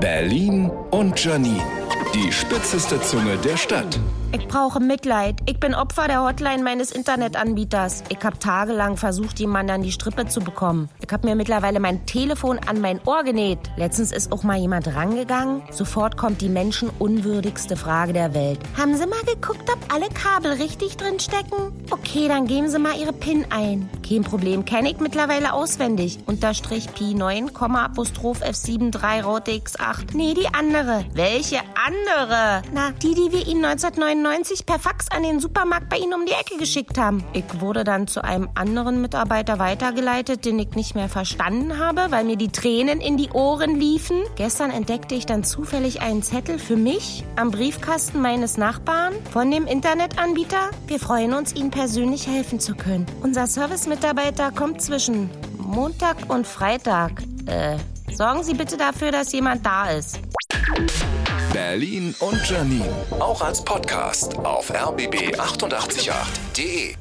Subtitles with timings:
[0.00, 1.62] Berlin und Janine.
[2.14, 3.98] Die spitzeste Zunge der Stadt.
[4.32, 5.36] Ich brauche Mitleid.
[5.46, 8.04] Ich bin Opfer der Hotline meines Internetanbieters.
[8.10, 10.90] Ich habe tagelang versucht, jemanden an die Strippe zu bekommen.
[11.04, 13.58] Ich habe mir mittlerweile mein Telefon an mein Ohr genäht.
[13.76, 15.62] Letztens ist auch mal jemand rangegangen.
[15.70, 18.60] Sofort kommt die menschenunwürdigste Frage der Welt.
[18.76, 21.72] Haben Sie mal geguckt, ob alle Kabel richtig drin stecken?
[21.90, 23.88] Okay, dann geben Sie mal Ihre PIN ein.
[24.08, 26.18] Kein Problem, kenne ich mittlerweile auswendig.
[26.26, 30.14] Unterstrich Pi 9, Apostroph F73 Raute X8.
[30.14, 31.04] Nee, die andere.
[31.12, 32.62] Welche andere?
[32.72, 36.26] Na, die, die wir Ihnen 1999 1999 per Fax an den Supermarkt bei Ihnen um
[36.26, 37.22] die Ecke geschickt haben.
[37.32, 42.24] Ich wurde dann zu einem anderen Mitarbeiter weitergeleitet, den ich nicht mehr verstanden habe, weil
[42.24, 44.22] mir die Tränen in die Ohren liefen.
[44.36, 49.66] Gestern entdeckte ich dann zufällig einen Zettel für mich am Briefkasten meines Nachbarn von dem
[49.66, 50.70] Internetanbieter.
[50.86, 53.06] Wir freuen uns, Ihnen persönlich helfen zu können.
[53.22, 53.46] Unser
[53.98, 57.20] Service-Mitarbeiter kommt zwischen Montag und Freitag.
[57.46, 57.78] Äh,
[58.12, 60.20] sorgen Sie bitte dafür, dass jemand da ist.
[61.52, 62.86] Berlin und Janine.
[63.18, 66.94] Auch als Podcast auf rbb888.de.